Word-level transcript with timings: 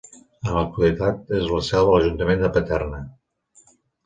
En 0.45 0.53
l'actualitat 0.53 1.29
és 1.39 1.49
la 1.57 1.59
seu 1.67 1.91
de 1.91 1.93
l'ajuntament 1.97 2.43
de 2.47 2.51
Paterna. 2.57 3.05